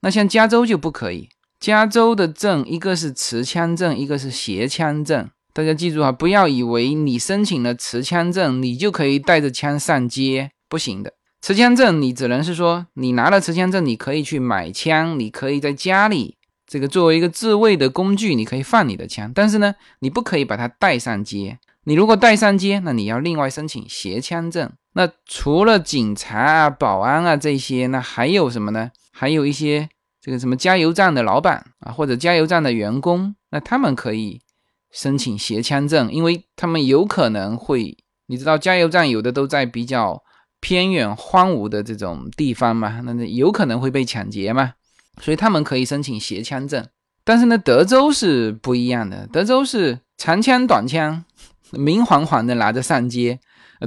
[0.00, 1.28] 那像加州就不可以，
[1.60, 5.28] 加州的证一个是持枪证，一个是携枪证。
[5.52, 11.12] 大家记住啊，不要以为你申请了持枪证，你就可以带着枪上街，不行的。
[11.40, 21.58] 持枪证你只能是说，你拿了持枪证，你可以去买枪，你可以在家里这个作为一个自卫的工具，你可以放你的枪，但是呢，你不可以把它带上街。
[21.84, 24.70] 你如果带上街，那你要另外申请携枪证。
[24.92, 28.90] 那除了警察啊、保安啊这些，那还有什么呢？
[29.12, 29.88] 还有一些
[30.20, 34.42] 这个什么加油站的老板啊，或者加油站的员工，那他们可以
[34.90, 37.96] 申请携枪证，因为他们有可能会，
[38.26, 40.22] 你知道加油站有的都在比较
[40.60, 44.72] 偏远荒芜的这种地方嘛，那有可能会被抢劫嘛，
[45.20, 46.86] 所以他们可以申请携枪证。
[47.24, 51.24] 但是呢，德州是不一样的，德州是长枪、短枪。
[51.72, 53.38] 明晃晃的拿着上街，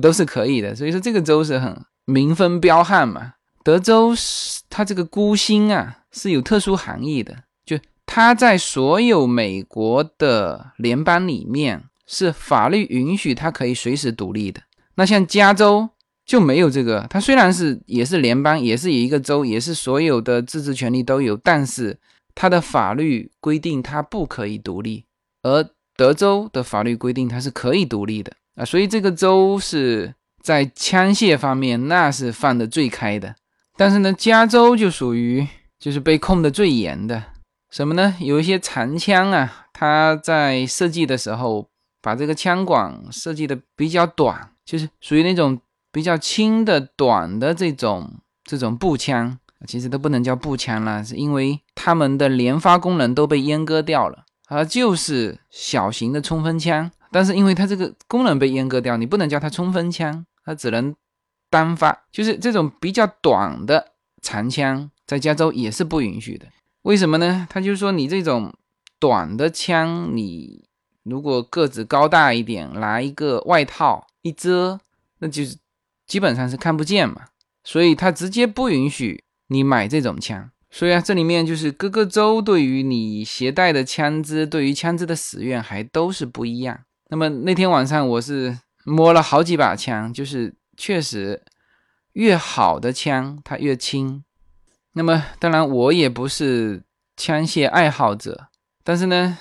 [0.03, 0.75] 都是可以的。
[0.75, 3.33] 所以说这个州是很民风彪悍嘛。
[3.63, 14.61] 德州是它这个孤星啊是有特殊含义的，就它在所有美国的联邦里面是法律允许它可以随时独立的。
[14.93, 15.89] 那像加州
[16.25, 21.97] 就没有这个，它虽然是也是联邦，也是一个州，也是所有的自治权利都有，但是
[22.33, 25.05] 它的法律规定它不可以独立，
[25.43, 25.69] 而。
[25.97, 33.35] 德州的法律规定它是可以独立的啊，所以这个州是在枪械方面那是放的最开的。
[33.77, 35.45] 但是呢，加州就属于
[35.77, 37.21] 就是被控的最严的。
[37.69, 38.15] 什么呢？
[38.19, 41.69] 有一些长枪啊，它在设计的时候
[42.01, 45.59] 把这个枪管设计的比较短，就是属于那种
[45.91, 54.25] 比较轻的短的这种这种步枪，其实都不能叫步枪了，是因为它们的连发功能都被阉割掉了。
[54.45, 60.93] 它就是小型的冲锋枪，但是因为它这个功能被阉割掉，你不能叫它冲锋枪，它只能
[61.49, 66.47] 单发，就是这种比较短的长枪，在加州也是不允许的。
[66.81, 67.47] 为什么呢？
[67.49, 68.53] 他就说你这种
[68.99, 70.65] 短的枪，你
[71.03, 74.79] 如果个子高大一点，拿一个外套一遮，
[75.19, 75.57] 那就是
[76.11, 77.27] 基本上是看不见嘛。
[77.63, 80.51] 所以他直接不允许你买这种枪。
[80.69, 86.79] 所以啊，这里面就是各个州对于你携带的枪支，对于枪支的使用还都是不一样。
[87.09, 91.41] 那么那天晚上我是摸了好几把枪，就是确实
[92.13, 94.23] 越好的枪它越轻。
[94.93, 96.83] 那么，当然我也不是
[97.15, 98.47] 枪械爱好者，
[98.83, 99.37] 但是呢，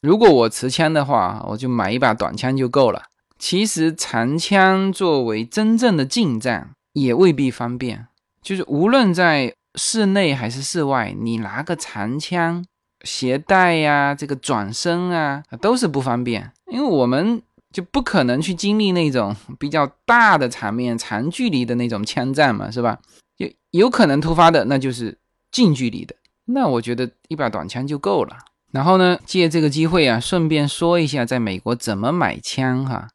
[0.00, 3.09] 如果我持枪的话，我就买一把短枪就够了。
[3.40, 8.06] 其实长枪作为真正的近战也未必方便，
[8.42, 12.62] 就是无论在室内还是室外，你拿个长枪
[13.02, 17.40] 携带呀，这个转身啊，都是不方便，因为我们
[17.72, 22.98] 就不可能去经历那种比较大的场面、长距离的那种枪战嘛，是吧？
[23.38, 25.16] 有有可能突发的，那就是
[25.50, 26.14] 近距离的。
[26.44, 28.36] 那我觉得一把短枪就够了。
[28.70, 33.08] 然后呢，借这个机会啊，顺便说一下，在美国怎么买枪哈。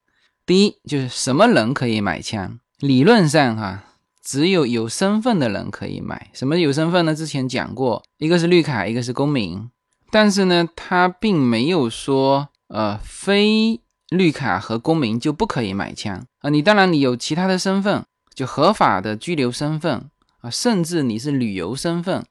[0.46, 2.60] 第一就是什么人可以买枪？
[2.80, 3.84] 理论上哈，
[4.22, 6.30] 只有有身份的人可以买。
[6.34, 7.16] 什么有身份呢？
[7.16, 9.70] 之前讲过，一个是绿卡，一个是公民。
[10.12, 16.50] 但是呢，他并没有说，呃，非绿卡和公民就不可以买枪啊。
[16.50, 20.10] 你当然你有其他的身份，就合法的居留身份。
[20.42, 22.24] 啊，甚至你是旅游身份，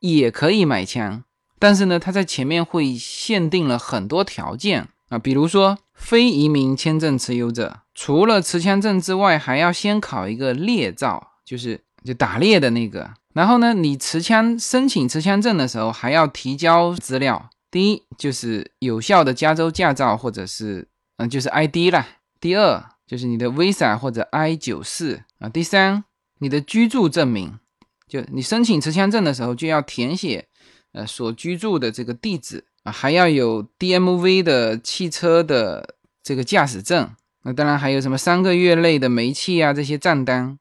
[0.00, 1.22] 也可以买枪，
[1.60, 13.10] 但是呢，他在前面会限定了很多条件啊，比如说非移民签证持有者，除了持枪证之外，还要先考一个猎照，就是就打猎的那个。
[13.34, 22.06] 然后呢，你持枪申请持枪证的时候，还要提交资料，第一就是有效的加州驾照或者是嗯就是 ID 啦，
[22.40, 26.04] 第二就是你的 Visa 或者 I 九四啊，第三。
[26.40, 27.58] 你的居住证明，
[28.06, 30.46] 就你申请持枪证的时候就要填写，
[30.92, 37.10] 呃，所居住的这个地址啊，还要有 DMV 的汽车的这个驾驶证，
[37.42, 40.58] 那当然还有什么三个月内的煤气啊这些账单，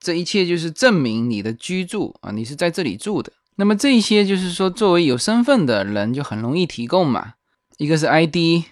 [0.00, 3.32] 这一切就是证明你的居住啊，你是在这里住的。
[3.56, 7.34] 那么这些就是说，作为有身份的人就很容易提供嘛，
[7.78, 8.64] 一个是 ID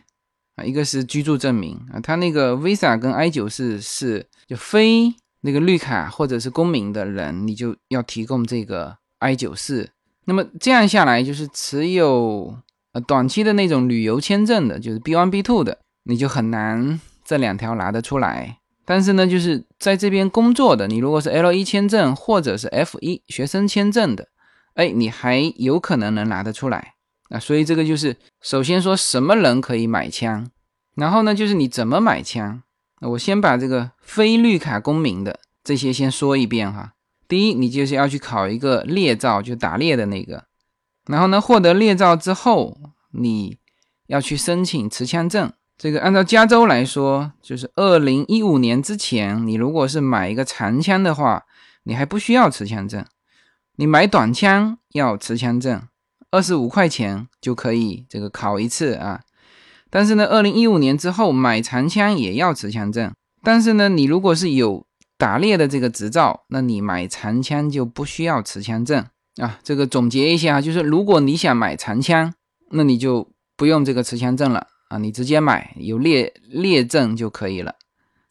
[0.57, 5.15] 啊，一个是居住证明啊，他那个 Visa 跟 I 九四是就非。
[5.47, 9.91] 那个绿卡或者是公民的人，你就要提供这个 I 九四。
[10.25, 12.57] 那么这样下来，就是持有
[12.95, 18.59] 呃短期的那种旅游签证的，就是 B one B two 的，你就很难这两条拿得出来。
[18.87, 24.29] 但是呢，就是在这边工作的，你如果是 L 一签证或者是 F 一学生签证的，
[24.75, 26.95] 哎，你还有可能能拿得出来
[27.31, 27.39] 啊。
[27.39, 30.49] 所以这个就是首先说什么人可以买枪，
[30.95, 32.63] 然后呢，就是你怎么买枪。
[33.01, 36.93] 我先把这个非绿卡公民的这些先说一遍哈。
[37.27, 40.45] 第一，你就是要去考一个猎照，就打猎的那个。
[41.07, 42.79] 然后呢，获得猎照之后，
[43.11, 43.59] 你
[44.07, 45.53] 要去申请持枪证。
[45.77, 51.45] 这个按照加州来说，就是二零一五年之前，你如果是买一个长枪的话，
[51.83, 53.05] 你还不需要持枪证。
[53.77, 55.83] 你买短枪要持枪证，
[56.31, 59.23] 二十五块钱就可以这个考一次啊。
[59.91, 63.13] 但是呢，二零一五年之后买长枪也要持枪证。
[63.43, 64.87] 但是呢，你如果是有
[65.19, 69.05] 打猎的这个执照，那你买长枪就不需要持枪证
[69.37, 69.59] 啊。
[69.63, 72.35] 这个总结一下，就是如果你想买长枪，
[72.71, 77.75] 那你就不用这个持枪证了啊，你直接买有猎猎证就可以了。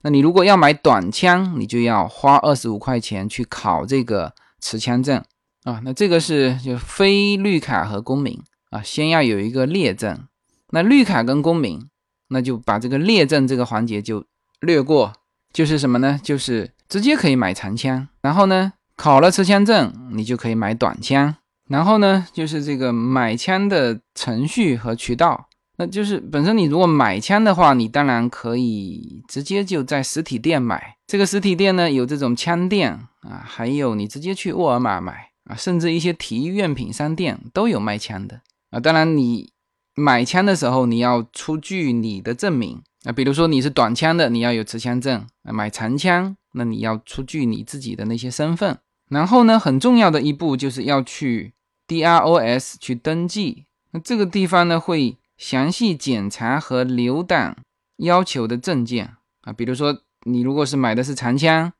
[0.01, 5.23] 那你如果要买短枪，你就要花二十五块钱去考这个持枪证
[5.63, 5.81] 啊。
[5.85, 8.37] 那这个是就非绿卡和公民
[8.69, 10.27] 啊，先要有一个猎证。
[10.71, 11.87] 那绿卡跟公民，
[12.27, 14.25] 那就把这个列证这个环节就
[14.59, 15.13] 略过，
[15.53, 16.19] 就是什么呢？
[16.21, 21.35] 就是直接可以买长枪，然后呢，考了持枪证，你就可以买短枪，
[21.69, 35.29] 然后呢，就是这个买枪的程序和渠道，那就是本身你如果买枪的话，你当然可以直接就在实体店买，这个实体店呢有这种枪店啊，还有你直接去沃尔玛买。
[35.45, 38.39] 啊，甚至一些体育用品商店都有卖枪的。
[38.71, 39.51] 啊，当然你。
[39.95, 42.81] 买枪的时候，你要出具你的证明。
[43.03, 48.79] 啊，比如说你是短枪的，你要有持枪证啊；买长枪，那你要出具你自己的那些身份。
[49.09, 51.53] 然后呢，很重要的一步就是要去
[51.87, 53.65] DROS 去登记。
[53.91, 57.57] 那这个地方呢，会详细检查和留档
[57.97, 61.71] 要求的证件啊，比如说你如果是买的是长枪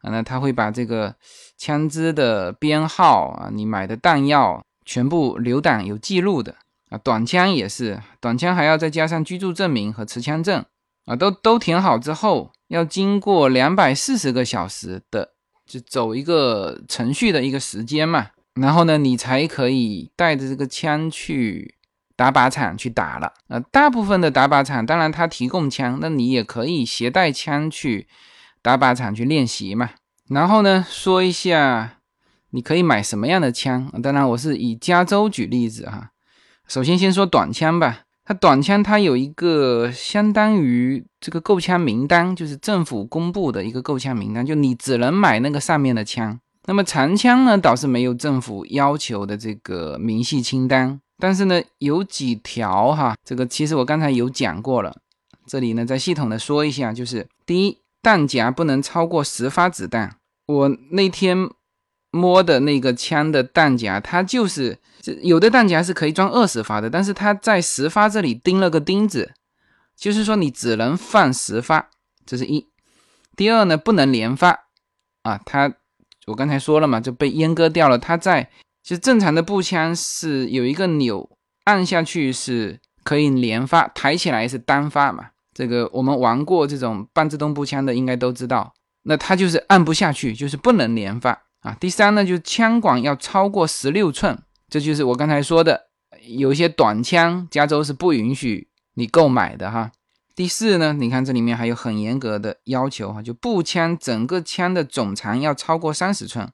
[0.00, 1.14] 啊，那他会把这个
[1.56, 6.56] 枪支的编号啊，你买的弹药全部留档有记录的。
[6.90, 10.62] 啊，短枪也是，短枪还要再加上居住证明和持枪证
[11.04, 15.30] 啊，都都填好之后，要经过两百四十个小时的，
[15.66, 18.28] 就走一个程序的一个时间嘛。
[18.54, 21.76] 然后呢，你才可以带着这个枪去
[22.14, 23.32] 打靶场去打了。
[23.48, 28.06] 呃，大部分的打靶场，当然他提供枪，那你也可以携带枪去
[28.60, 29.90] 打靶场去练习嘛。
[30.28, 31.98] 然后呢，说一下
[32.50, 33.90] 你可以买什么样的枪。
[34.02, 36.10] 当然，我是以加州举例子哈。
[36.68, 38.02] 首先先说短枪吧，
[38.32, 46.38] 短枪它有一个相当于这个购枪名单，就是政府公布的一个购枪名单，就你只能买那个上面的枪。
[46.66, 54.94] 那么长枪呢，倒是没有政府要求的这个明细清单，但是呢，有几条哈，这个其实我刚才有讲过了，
[55.46, 60.16] 这里呢再系统的说一下，就是第一，弹夹不能超过十发子弹。
[60.46, 61.48] 我那天
[62.12, 64.78] 摸的那个枪的弹夹，它就是
[65.22, 69.32] 有的弹夹是可以装二十发的，但是它在十发这里钉了个钉子，
[69.96, 71.90] 就是说你只能放十发，
[72.24, 72.68] 这是一。
[73.36, 74.66] 第二呢，不能连发
[75.22, 75.74] 啊，它。
[76.28, 77.98] 我刚才说了嘛，就被阉割掉了。
[77.98, 78.48] 它在
[78.84, 81.28] 其实正常的步枪是有一个钮，
[81.64, 85.30] 按下去是可以连发，抬起来是单发嘛。
[85.52, 88.72] 这个我们玩过这种半自动步枪的应该都知道。
[89.02, 91.76] 那它就是按不下去，就是不能连发啊。
[91.80, 94.40] 第三呢，就是枪管要超过十六寸，
[94.72, 95.88] 这就是我刚才说的，
[96.26, 99.92] 有一些短枪，加州是不允许你购买的哈。
[100.34, 106.50] 第四呢，你看这里面还有很严格的要求哈，就步枪整个枪的总长要超过三十寸，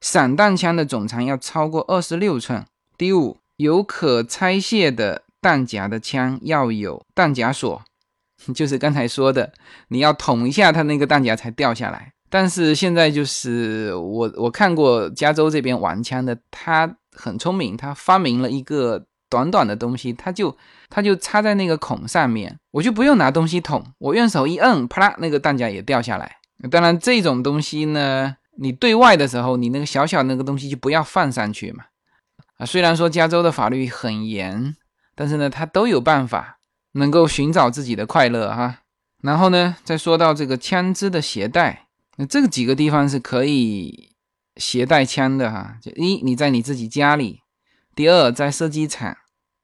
[0.00, 2.64] 散弹枪的总长要超过二十六寸。
[2.96, 7.82] 第五，有可拆卸的弹夹的枪要有弹夹锁，
[8.54, 9.52] 就是刚才说的，
[9.88, 12.12] 你要捅一下它那个弹夹才掉下来。
[12.32, 19.06] 但是现在就是我我看过加州这边玩枪的，他很聪明，他发明了一个。
[19.30, 20.56] 短短的东西，它就
[20.88, 26.38] 它就插在那个孔上面，我就不用拿东西捅，我用手一摁，啪啦，那个弹夹也掉下来。
[26.68, 31.84] 当然，这种东西呢，你对外的时候，你那个小小那个东西就不要放上去嘛。
[32.56, 34.74] 啊，虽然说加州的法律很严，
[35.14, 36.58] 但是呢，他都有办法
[36.94, 38.80] 能够寻找自己的快乐哈。
[39.22, 41.86] 然后呢，再说到这个枪支的携带，
[42.16, 44.09] 那这个几个地方是可以
[44.60, 45.78] 携带枪的哈。
[45.82, 47.40] 就一，你在你自己家里。
[47.96, 49.16] 第二，在射击场，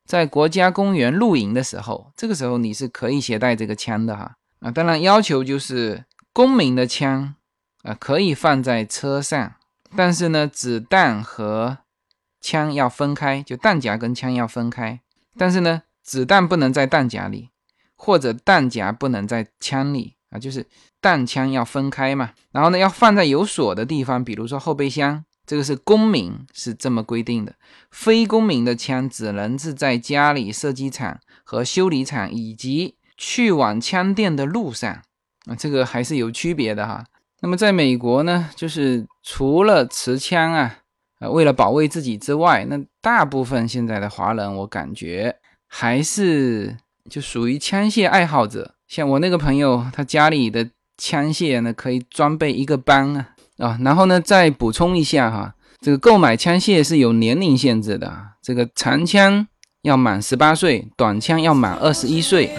[0.05, 4.71] 在国家公园露营的时候，这个时候你是可以携带这个枪的哈啊。
[4.71, 7.37] 当然，要求就是公民的枪
[7.83, 9.55] 啊可以放在车上，
[9.97, 11.79] 但是呢，子弹和
[12.41, 15.01] 枪要分开，就弹夹跟枪要分开。
[15.39, 17.51] 但是呢，子弹不能在弹夹里，
[17.95, 20.67] 或者弹夹不能在枪里啊，就是
[21.01, 22.33] 弹枪要分开嘛。
[22.53, 25.25] 然后呢，要放在有锁的地方，比如说后备箱。
[25.49, 27.55] 这个是公民是这么规定的，
[27.93, 35.03] 非公民的枪只能是在家里、射击场和修理厂以及去往枪店的路上
[35.45, 37.05] 啊，这个还是有区别的哈。
[37.43, 40.79] 那么在美国呢，就是除了持枪啊，
[41.21, 45.37] 呃，为了保卫自己之外，那大部分现在的华人，我感觉
[45.69, 46.77] 还是
[47.09, 48.75] 就属于枪械爱好者。
[48.89, 53.29] 像我那个朋友，他家里的枪械呢，可以装备一个班啊。
[53.59, 59.47] 啊，然后呢，再补充一下哈，这个购买枪械是有年龄限制的，这个长枪
[59.83, 62.51] 要满十八岁，短枪要满二十一岁。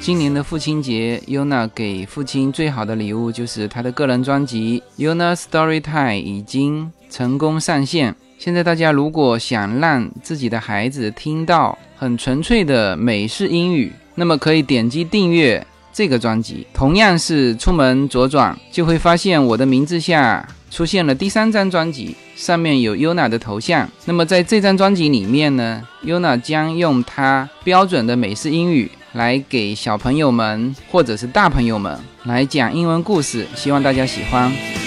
[0.00, 8.14] 今年的父亲节，Yuna 给父亲最好的礼物就是他的个人专辑《Yuna Story Time》已经成功上线。
[8.38, 23.88] 现在大家如果想让自己的孩子听到很纯粹的美式英语，那么可以点击订阅这个专辑，同样是出门左转就会发现我的名字下出现了第三张专辑，上面有 Yuna 的头像。
[24.04, 34.77] 那么在这张专辑里面呢，Yuna 将用她标准的美式英语来给小朋友们或者是大朋友们来讲英文故事，希望大家喜欢。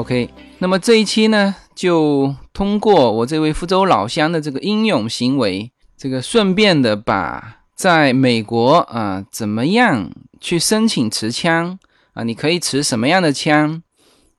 [0.00, 0.30] OK，
[0.60, 1.54] 那么这一期呢？
[1.74, 11.78] 就通过我这位福州老乡的这个英勇行为，这个顺便的把在美国啊怎么样去申请持枪
[12.14, 12.24] 啊？
[12.24, 13.82] 你可以持什么样的枪？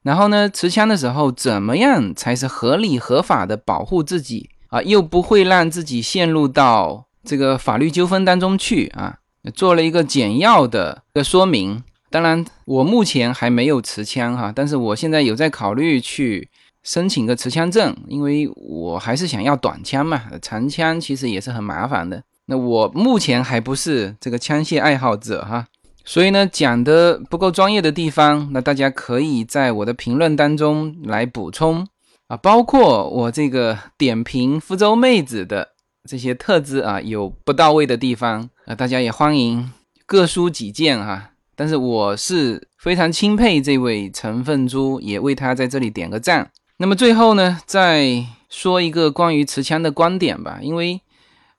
[0.02, 4.82] 然后呢，持枪的时候怎么样才是合理合法的保护自己啊？
[4.82, 9.18] 又不会让自己陷入到这个法律纠纷当中去啊？
[9.54, 11.84] 做了一个简要的个说明。
[12.12, 16.50] 当然，我目前还没有持枪哈，但是我现在有在考虑去。
[16.84, 22.24] 申请个持枪证，因为我还是想要短枪嘛，长枪其实也是很麻烦的。
[22.48, 25.68] 那我目前还不是这个枪械爱好者哈，
[26.04, 31.88] 所以呢，讲的不够专业的地方，那大家可以在我的评论当中来补充
[32.30, 35.68] 啊，包括我这个点评福州妹子的
[36.10, 39.72] 这些特质啊有不到位的地方啊，大家也欢迎
[40.08, 41.34] 各抒己见哈。
[41.62, 46.50] 但是我是非常钦佩这位陈凤珠，也为他在这里点个赞。
[46.78, 51.00] 那么最后呢，再说一个关于持枪的观点吧，因为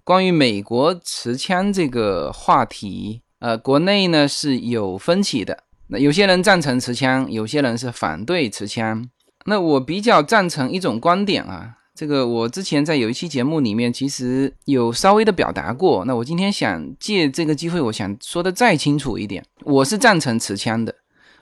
[0.02, 5.56] 关于美国持枪这个话题，呃，国内呢是有分歧的。
[5.86, 9.08] 那有些人赞成持枪，有些人是反对持枪。
[9.44, 11.76] 那我比较赞成一种观点啊。
[11.94, 16.04] 这个我之前在有一期节目里面，其实有稍微的表达过。
[16.06, 20.94] 那我今天想借这个机会，我想说的再清楚一点，我是赞成持枪的。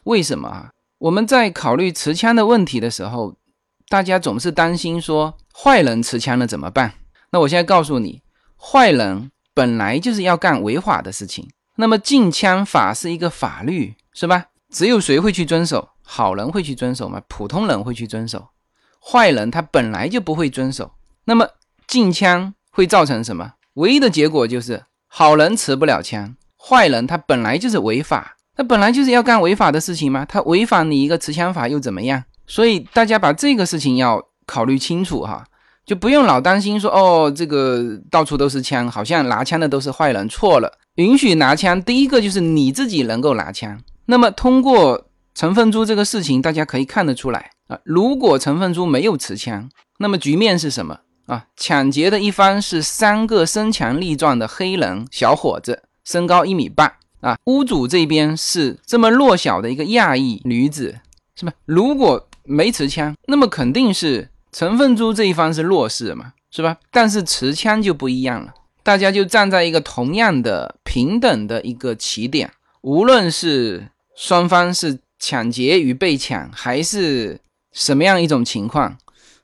[0.05, 0.71] 为什么啊？
[0.99, 3.37] 我们在考虑持枪的问题的时候，
[3.89, 6.95] 大家总是担心说坏人持枪了怎么办？
[7.31, 8.21] 那我现在告诉你，
[8.59, 11.49] 坏人本来就是要干违法的事情。
[11.77, 14.47] 那么禁枪法是一个法律，是吧？
[14.69, 15.89] 只有谁会去遵守？
[16.03, 17.23] 好人会去遵守吗？
[17.29, 18.49] 普通人会去遵守？
[19.05, 20.93] 坏人他本来就不会遵守，
[21.25, 21.49] 那么
[21.87, 23.53] 禁枪会造成什么？
[23.75, 32.23] 唯一的结果就是好人持不了枪，坏人他本来就是违法，他本来就是要干违法的事情嘛，他违反你一个持枪法又怎么样？
[32.47, 35.45] 所以大家把这个事情要考虑清楚哈，
[35.87, 43.81] 就不用老担心说哦，这个到处都是枪，好像拿枪的都是坏人，错了，允许拿枪，第一个就是你自己能够拿枪。
[44.07, 45.07] 那么通过
[45.41, 47.53] 陈凤珠这个事情，大家可以看得出来。
[47.67, 51.47] 啊，如果陈凤珠没有持枪，那么局面是什么啊？
[51.57, 57.39] 抢劫的一方是三个身强力壮的黑人小伙子，身高一米八啊。
[57.47, 61.01] 屋主这边是这么弱小的一个亚裔女子，
[61.35, 61.53] 是吧？
[61.65, 66.77] 如果没持枪，那么肯定是陈凤珠这一方是弱势嘛，是吧？
[66.91, 77.39] 但是持枪就不一样了，大家就站在一个同样的平等的一个起点，无论是双方是抢劫与被抢，还是。
[77.73, 78.99] 什么样一种情况，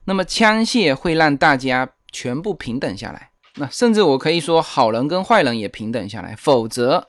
[0.06, 3.30] 那么枪械会让大家全部平等下来？
[3.54, 6.34] 那甚至我可以说，好人跟坏人也平等下来。
[6.36, 7.06] 否则，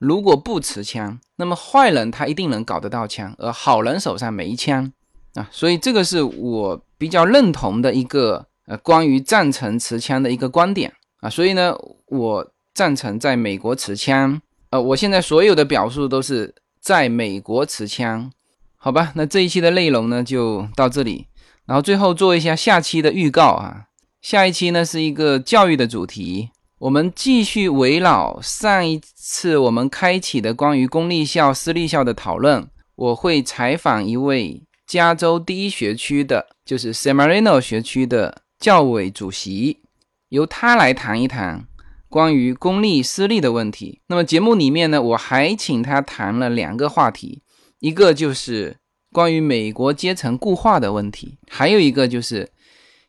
[0.00, 4.92] 如果不持枪，那么坏人他一定能搞得到枪，而好人手上没枪
[5.34, 5.48] 啊。
[5.52, 11.30] 所以这个是我比较认同的一个呃关于赞成持枪的一个观点啊。
[11.30, 11.72] 所以呢，
[12.06, 14.42] 我赞成在美国持枪。
[14.70, 18.30] 呃，我现在所有的表述都是在美国持枪。
[18.76, 21.26] 好吧，那这一期的内容呢就到这里，
[21.66, 23.84] 然后最后做一下下期的预告啊。
[24.20, 39.82] 下一期呢是一个教育的主题，我们继续围绕上一次我们开启的关于公立校、私立校的讨论，我会采访一位加州第一学区的，就是 San Marino 学区的教委主席，
[40.30, 41.67] 由他来谈一谈
[42.08, 44.00] 关于公立、私立的问题。
[44.06, 47.42] 那么节目里面呢，我还请他谈了两个话题。
[47.80, 48.76] 一个就是
[49.12, 52.50] 关于美国阶层固化的问题，还有一个就是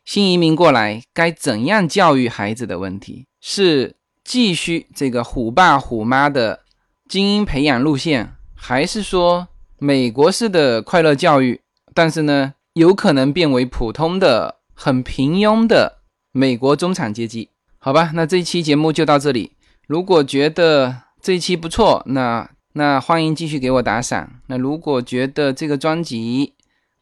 [0.04, 6.60] 新移民过来该怎样教育孩子的问题，是继续这个虎爸虎妈的
[7.08, 9.48] 精英培养路线，还是说
[9.78, 11.60] 美国式的快乐教育，
[11.92, 15.98] 但是呢有可能变为普通的很平庸的
[16.30, 17.48] 美国中产阶级？
[17.80, 19.52] 好吧，那这一期节目就到这里。
[19.88, 22.48] 如果觉得这一期不错，那。
[22.74, 24.30] 那欢迎继续给我打赏。
[24.46, 26.54] 那如果觉得这个专辑，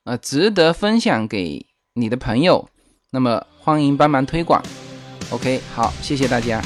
[0.05, 2.70] 呃，值得分享给你的朋友，
[3.11, 4.62] 那么欢迎帮忙推广。
[5.29, 6.62] OK，好，谢谢大家。